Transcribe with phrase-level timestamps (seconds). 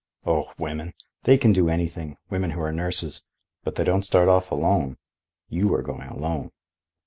[0.25, 0.95] "Oh, women!
[1.25, 3.27] they can do anything—women who are nurses.
[3.63, 4.97] But they don't start off alone.
[5.47, 6.49] You are going alone."